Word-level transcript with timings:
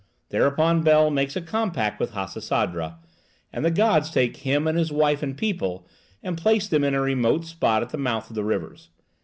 Thereupon 0.29 0.81
Bel 0.81 1.11
makes 1.11 1.35
a 1.35 1.41
compact 1.43 1.99
with 1.99 2.13
Hasisadra, 2.13 2.95
and 3.53 3.63
the 3.63 3.69
gods 3.69 4.09
take 4.09 4.37
him 4.37 4.67
and 4.67 4.75
his 4.75 4.91
wife 4.91 5.21
and 5.21 5.37
people 5.37 5.85
and 6.23 6.35
place 6.35 6.67
them 6.67 6.83
in 6.83 6.95
a 6.95 7.01
remote 7.01 7.45
spot 7.45 7.83
at 7.83 7.91
the 7.91 7.99
mouth 7.99 8.27
of 8.31 8.35
the 8.35 8.43
rivers. 8.43 8.89